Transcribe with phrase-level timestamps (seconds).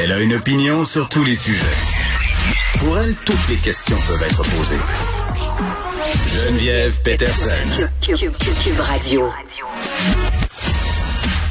[0.00, 1.64] Elle a une opinion sur tous les sujets.
[2.78, 4.76] Pour elle, toutes les questions peuvent être posées.
[6.28, 7.88] Geneviève Peterson.
[8.00, 9.28] Cube Radio.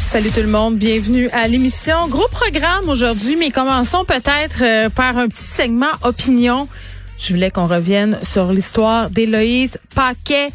[0.05, 2.07] Salut tout le monde, bienvenue à l'émission.
[2.07, 6.69] Gros programme aujourd'hui, mais commençons peut-être euh, par un petit segment opinion.
[7.19, 10.51] Je voulais qu'on revienne sur l'histoire d'Héloïse Paquet.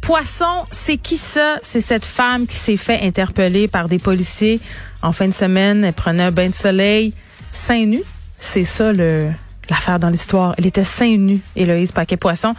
[0.00, 1.60] Poisson, c'est qui ça?
[1.62, 4.58] C'est cette femme qui s'est fait interpeller par des policiers
[5.00, 5.84] en fin de semaine.
[5.84, 7.14] Elle prenait un bain de soleil
[7.52, 8.04] seins nus.
[8.38, 9.30] C'est ça le
[9.70, 10.54] l'affaire dans l'histoire.
[10.58, 12.54] Elle était seins nus, Héloïse Paquet-Poisson,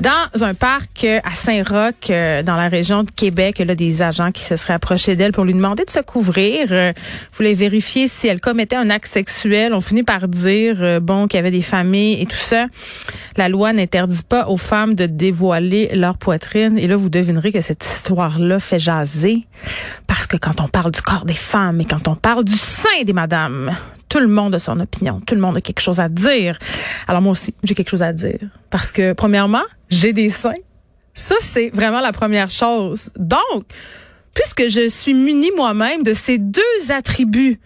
[0.00, 3.58] dans un parc euh, à Saint-Roch, euh, dans la région de Québec.
[3.58, 6.68] Là, des agents qui se seraient approchés d'elle pour lui demander de se couvrir.
[6.70, 6.92] Euh,
[7.32, 9.74] voulaient vérifier si elle commettait un acte sexuel.
[9.74, 12.66] On finit par dire, euh, bon, qu'il y avait des familles et tout ça.
[13.36, 16.78] La loi n'interdit pas aux femmes de dévoiler leur poitrine.
[16.78, 19.46] Et là, vous devinerez que cette histoire-là fait jaser.
[20.06, 23.02] Parce que quand on parle du corps des femmes et quand on parle du sein
[23.04, 23.74] des madames,
[24.08, 25.20] tout le monde a son opinion.
[25.20, 26.58] Tout le monde a quelque chose à dire.
[27.08, 28.38] Alors moi aussi, j'ai quelque chose à dire.
[28.70, 30.54] Parce que, premièrement, j'ai des seins.
[31.14, 33.10] Ça, c'est vraiment la première chose.
[33.16, 33.64] Donc,
[34.34, 37.60] puisque je suis munie moi-même de ces deux attributs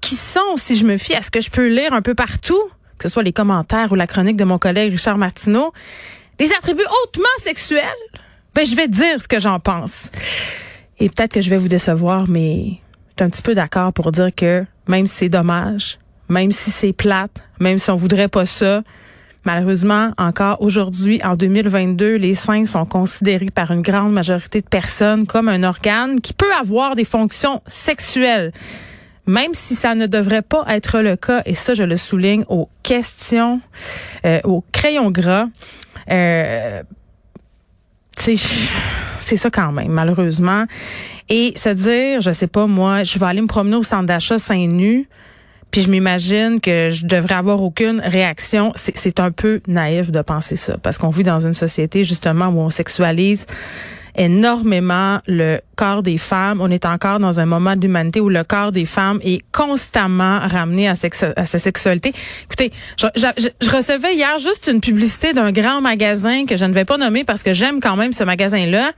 [0.00, 2.62] qui sont, si je me fie à ce que je peux lire un peu partout,
[2.98, 5.72] que ce soit les commentaires ou la chronique de mon collègue Richard Martineau,
[6.38, 7.82] des attributs hautement sexuels,
[8.54, 10.10] ben, je vais dire ce que j'en pense.
[10.98, 12.72] Et peut-être que je vais vous décevoir, mais je
[13.18, 15.98] suis un petit peu d'accord pour dire que même si c'est dommage,
[16.28, 18.82] même si c'est plate, même si on voudrait pas ça,
[19.44, 25.26] malheureusement, encore aujourd'hui, en 2022, les seins sont considérés par une grande majorité de personnes
[25.26, 28.52] comme un organe qui peut avoir des fonctions sexuelles.
[29.26, 32.68] Même si ça ne devrait pas être le cas, et ça, je le souligne aux
[32.82, 33.60] questions,
[34.24, 35.46] euh, au crayon gras,
[36.10, 36.82] euh,
[38.16, 40.64] c'est ça quand même, malheureusement.
[41.28, 44.38] Et se dire, je sais pas, moi, je vais aller me promener au centre d'achat
[44.38, 45.08] seins nus,
[45.72, 48.72] puis je m'imagine que je devrais avoir aucune réaction.
[48.76, 52.60] C'est un peu naïf de penser ça, parce qu'on vit dans une société justement où
[52.60, 53.46] on sexualise
[54.18, 56.60] énormément le corps des femmes.
[56.62, 60.88] On est encore dans un moment d'humanité où le corps des femmes est constamment ramené
[60.88, 62.12] à sa sexualité.
[62.44, 66.72] Écoutez, je, je- je recevais hier juste une publicité d'un grand magasin que je ne
[66.72, 68.92] vais pas nommer parce que j'aime quand même ce magasin-là.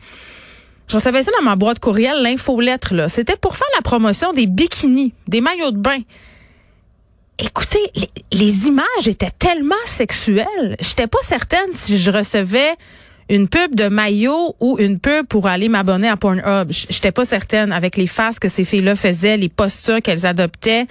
[0.88, 3.08] Je recevais ça dans ma boîte courriel, l'infolettre, là.
[3.08, 5.98] C'était pour faire la promotion des bikinis, des maillots de bain.
[7.38, 10.76] Écoutez, les, les images étaient tellement sexuelles.
[10.80, 12.74] J'étais pas certaine si je recevais
[13.28, 16.70] une pub de maillot ou une pub pour aller m'abonner à Pornhub.
[16.70, 20.86] J'étais pas certaine avec les faces que ces filles-là faisaient, les postures qu'elles adoptaient.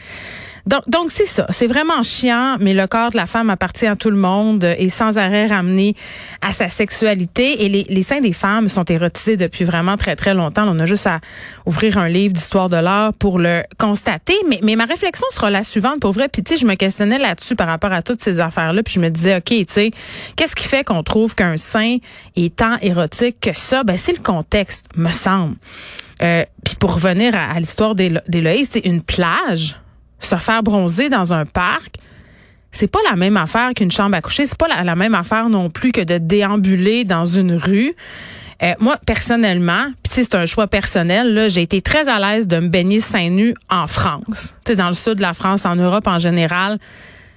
[0.68, 1.46] Donc, c'est ça.
[1.50, 4.90] C'est vraiment chiant, mais le corps de la femme appartient à tout le monde et
[4.90, 5.96] sans arrêt ramené
[6.42, 7.64] à sa sexualité.
[7.64, 10.66] Et les, les seins des femmes sont érotisés depuis vraiment très, très longtemps.
[10.68, 11.22] On a juste à
[11.66, 14.36] ouvrir un livre d'histoire de l'art pour le constater.
[14.50, 16.02] Mais, mais ma réflexion sera la suivante.
[16.02, 18.84] Pour vrai, puis tu sais, je me questionnais là-dessus par rapport à toutes ces affaires-là.
[18.84, 19.92] Puis je me disais, OK, tu sais,
[20.36, 21.98] qu'est-ce qui fait qu'on trouve qu'un sein
[22.36, 23.84] est tant érotique que ça?
[23.84, 25.56] Ben, c'est le contexte, me semble.
[26.22, 29.76] Euh, puis pour revenir à, à l'histoire d'Élo- d'Héloïse, c'est une plage
[30.20, 31.98] se faire bronzer dans un parc,
[32.72, 34.46] c'est pas la même affaire qu'une chambre à coucher.
[34.46, 37.94] C'est pas la, même affaire non plus que de déambuler dans une rue.
[38.64, 42.58] Euh, moi, personnellement, puis c'est un choix personnel, là, j'ai été très à l'aise de
[42.60, 44.56] me baigner seins nus en France.
[44.66, 46.80] Tu dans le sud de la France, en Europe en général,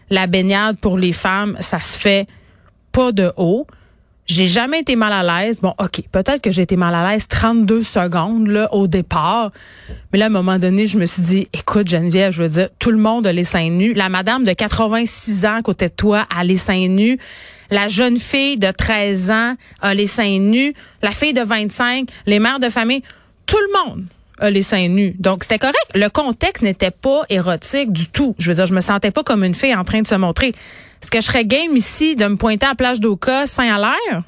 [0.09, 2.27] la baignade pour les femmes, ça se fait
[2.91, 3.67] pas de haut.
[4.27, 5.61] J'ai jamais été mal à l'aise.
[5.61, 9.51] Bon, OK, peut-être que j'ai été mal à l'aise 32 secondes là, au départ.
[10.13, 12.69] Mais là, à un moment donné, je me suis dit, écoute, Geneviève, je veux dire,
[12.79, 13.93] tout le monde a les seins nus.
[13.93, 17.19] La madame de 86 ans à côté de toi a les seins nus.
[17.71, 20.75] La jeune fille de 13 ans a les seins nus.
[21.03, 23.03] La fille de 25, les mères de famille,
[23.47, 24.05] tout le monde
[24.43, 25.15] les seins nus.
[25.19, 25.77] Donc, c'était correct.
[25.95, 28.35] Le contexte n'était pas érotique du tout.
[28.39, 30.49] Je veux dire, je me sentais pas comme une fille en train de se montrer.
[31.03, 33.79] Est-ce que je serais game ici de me pointer à la plage d'Oka, seins à
[33.79, 34.23] l'air?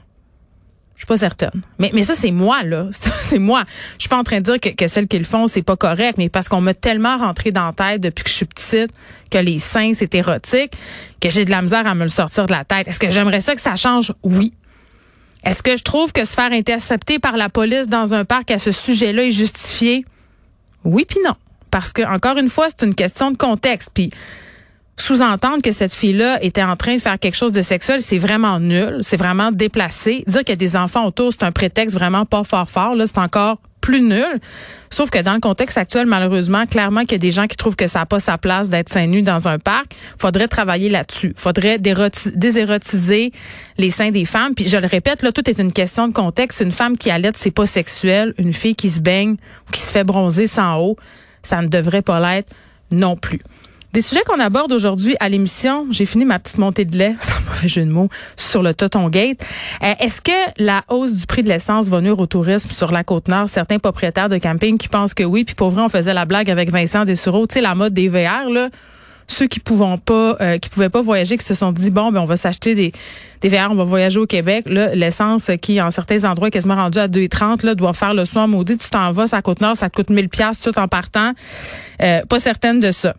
[0.94, 1.62] Je suis pas certaine.
[1.78, 2.86] Mais, mais ça, c'est moi, là.
[2.92, 3.64] C'est moi.
[3.98, 5.74] Je suis pas en train de dire que, que celles qui le font, c'est pas
[5.74, 8.92] correct, mais parce qu'on m'a tellement rentré dans la tête depuis que je suis petite
[9.28, 10.72] que les seins, c'est érotique,
[11.20, 12.86] que j'ai de la misère à me le sortir de la tête.
[12.86, 14.12] Est-ce que j'aimerais ça que ça change?
[14.22, 14.52] Oui.
[15.44, 18.58] Est-ce que je trouve que se faire intercepter par la police dans un parc à
[18.58, 20.04] ce sujet-là est justifié?
[20.84, 21.34] Oui puis non.
[21.70, 23.90] Parce que, encore une fois, c'est une question de contexte.
[23.94, 24.10] Puis,
[24.96, 28.60] sous-entendre que cette fille-là était en train de faire quelque chose de sexuel, c'est vraiment
[28.60, 30.22] nul, c'est vraiment déplacé.
[30.26, 33.06] Dire qu'il y a des enfants autour, c'est un prétexte vraiment pas fort fort, là,
[33.06, 34.40] c'est encore plus nul.
[34.88, 37.76] Sauf que dans le contexte actuel, malheureusement, clairement qu'il y a des gens qui trouvent
[37.76, 39.94] que ça n'a pas sa place d'être seins nus dans un parc.
[40.18, 41.34] Faudrait travailler là-dessus.
[41.36, 43.32] Faudrait désérotiser
[43.78, 44.54] les seins des femmes.
[44.54, 46.60] Puis je le répète, là, tout est une question de contexte.
[46.60, 48.34] Une femme qui allait, c'est pas sexuel.
[48.38, 49.36] Une fille qui se baigne
[49.68, 50.96] ou qui se fait bronzer sans eau,
[51.42, 52.52] ça ne devrait pas l'être
[52.90, 53.40] non plus.
[53.92, 57.42] Des sujets qu'on aborde aujourd'hui à l'émission, j'ai fini ma petite montée de lait, sans
[57.42, 58.08] mauvais jeu de mots,
[58.38, 59.44] sur le Toton Gate.
[59.82, 63.04] Euh, est-ce que la hausse du prix de l'essence va nuire au tourisme sur la
[63.04, 63.50] Côte-Nord?
[63.50, 66.50] Certains propriétaires de camping qui pensent que oui, puis pour vrai, on faisait la blague
[66.50, 68.70] avec Vincent Dessureau, tu sais, la mode des VR, là
[69.28, 72.20] ceux qui pouvaient pas euh, qui pouvaient pas voyager qui se sont dit bon ben
[72.20, 72.92] on va s'acheter des
[73.40, 74.64] des VR on va voyager au Québec.
[74.66, 78.46] Là l'essence qui en certains endroits quasiment rendue à 2,30 là doit faire le soin
[78.46, 78.76] maudit.
[78.76, 81.32] Tu t'en vas ça côte nord ça te coûte 1000 pièces tout en partant.
[82.02, 83.14] Euh, pas certaine de ça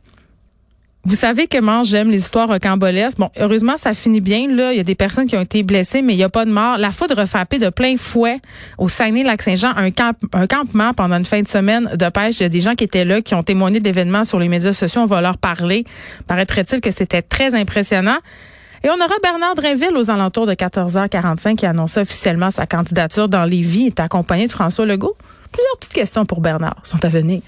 [1.05, 3.17] vous savez comment j'aime les histoires rocambolesques.
[3.17, 4.47] Bon, heureusement, ça finit bien.
[4.47, 6.45] Là, il y a des personnes qui ont été blessées, mais il n'y a pas
[6.45, 6.77] de mort.
[6.77, 8.39] La foudre frappée de plein fouet
[8.77, 9.89] au Saguenay-Lac-Saint-Jean, un,
[10.31, 12.39] un campement pendant une fin de semaine de pêche.
[12.39, 14.47] Il y a des gens qui étaient là, qui ont témoigné de l'événement sur les
[14.47, 15.01] médias sociaux.
[15.01, 15.83] On va leur parler.
[16.25, 18.19] Paraîtrait-il que c'était très impressionnant.
[18.85, 23.43] Et on aura Bernard Drinville aux alentours de 14h45 qui annonçait officiellement sa candidature dans
[23.43, 23.81] Lévis.
[23.81, 25.17] Il est accompagné de François Legault.
[25.51, 27.41] Plusieurs petites questions pour Bernard sont à venir.